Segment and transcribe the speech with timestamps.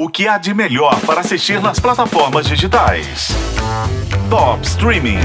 [0.00, 3.30] O que há de melhor para assistir nas plataformas digitais?
[4.30, 5.18] Top Streaming.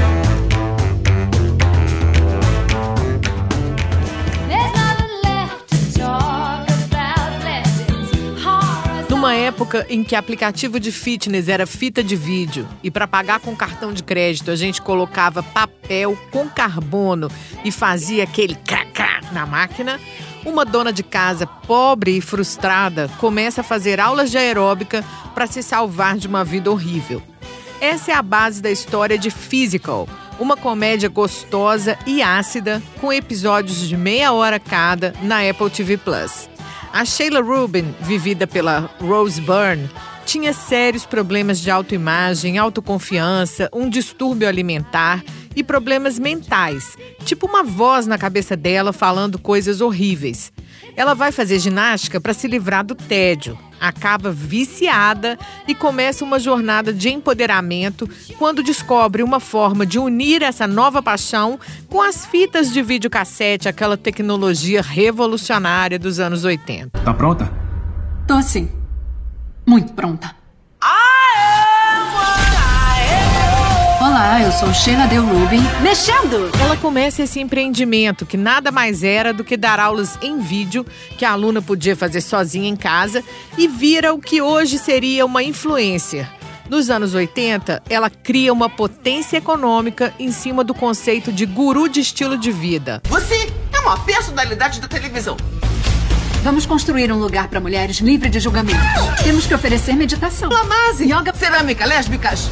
[9.08, 13.54] Numa época em que aplicativo de fitness era fita de vídeo e para pagar com
[13.54, 17.30] cartão de crédito a gente colocava papel com carbono
[17.64, 18.93] e fazia aquele cracá
[19.32, 20.00] na máquina,
[20.44, 25.04] uma dona de casa pobre e frustrada começa a fazer aulas de aeróbica
[25.34, 27.22] para se salvar de uma vida horrível.
[27.80, 30.08] Essa é a base da história de Physical,
[30.38, 36.48] uma comédia gostosa e ácida com episódios de meia hora cada na Apple TV Plus.
[36.92, 39.90] A Sheila Rubin, vivida pela Rose Byrne,
[40.24, 45.22] tinha sérios problemas de autoimagem, autoconfiança, um distúrbio alimentar
[45.56, 50.52] e problemas mentais, tipo uma voz na cabeça dela falando coisas horríveis.
[50.96, 56.92] Ela vai fazer ginástica para se livrar do tédio, acaba viciada e começa uma jornada
[56.92, 58.08] de empoderamento
[58.38, 63.96] quando descobre uma forma de unir essa nova paixão com as fitas de videocassete, aquela
[63.96, 67.00] tecnologia revolucionária dos anos 80.
[67.00, 67.52] Tá pronta?
[68.26, 68.68] Tô sim.
[69.66, 70.43] Muito pronta.
[74.24, 75.60] Olá, eu sou Sheila Del Rubin.
[75.82, 76.50] Mexendo!
[76.58, 80.82] Ela começa esse empreendimento que nada mais era do que dar aulas em vídeo
[81.18, 83.22] que a aluna podia fazer sozinha em casa
[83.58, 86.26] e vira o que hoje seria uma influencer.
[86.70, 92.00] Nos anos 80, ela cria uma potência econômica em cima do conceito de guru de
[92.00, 93.02] estilo de vida.
[93.10, 95.36] Você é uma personalidade da televisão.
[96.44, 98.78] Vamos construir um lugar para mulheres livre de julgamentos.
[99.24, 100.50] Temos que oferecer meditação.
[100.50, 101.32] Lamase, Yoga.
[101.34, 102.50] cerâmica, lésbicas.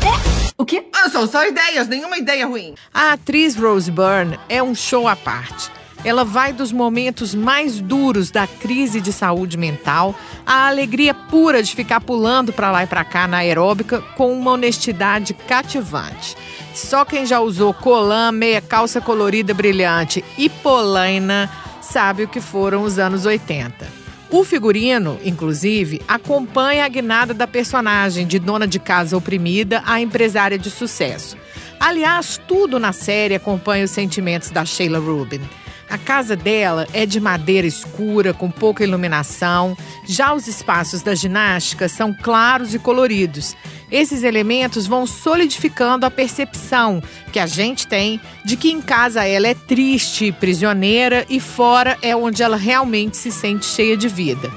[0.57, 0.87] O quê?
[0.95, 2.75] Ah, São só ideias, nenhuma ideia ruim.
[2.95, 5.71] A atriz Rose Byrne é um show à parte.
[6.07, 10.15] Ela vai dos momentos mais duros da crise de saúde mental
[10.47, 14.53] à alegria pura de ficar pulando para lá e para cá na aeróbica com uma
[14.53, 16.35] honestidade cativante.
[16.75, 21.51] Só quem já usou colã, meia calça colorida brilhante e polaina
[21.93, 23.87] sabe o que foram os anos 80.
[24.31, 30.59] O figurino, inclusive, acompanha a guinada da personagem de dona de casa oprimida a empresária
[30.59, 31.37] de sucesso.
[31.79, 35.43] Aliás, tudo na série acompanha os sentimentos da Sheila Rubin.
[35.91, 39.77] A casa dela é de madeira escura, com pouca iluminação.
[40.07, 43.55] Já os espaços da ginástica são claros e coloridos.
[43.93, 49.47] Esses elementos vão solidificando a percepção que a gente tem de que em casa ela
[49.47, 54.51] é triste, prisioneira e fora é onde ela realmente se sente cheia de vida.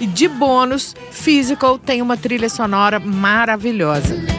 [0.00, 4.29] E de bônus, Physical tem uma trilha sonora maravilhosa.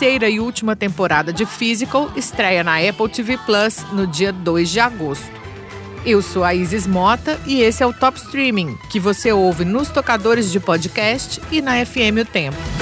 [0.00, 4.80] Terceira e última temporada de Physical estreia na Apple TV Plus no dia 2 de
[4.80, 5.30] agosto.
[6.06, 9.90] Eu sou a Isis Mota e esse é o Top Streaming, que você ouve nos
[9.90, 12.79] tocadores de podcast e na FM O Tempo.